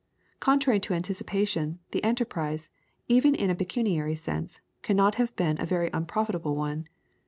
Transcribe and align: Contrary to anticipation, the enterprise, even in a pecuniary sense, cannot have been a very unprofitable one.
Contrary 0.39 0.79
to 0.79 0.95
anticipation, 0.95 1.77
the 1.91 2.03
enterprise, 2.03 2.71
even 3.07 3.35
in 3.35 3.51
a 3.51 3.55
pecuniary 3.55 4.15
sense, 4.15 4.59
cannot 4.81 5.13
have 5.21 5.35
been 5.35 5.61
a 5.61 5.63
very 5.67 5.91
unprofitable 5.93 6.55
one. 6.55 6.87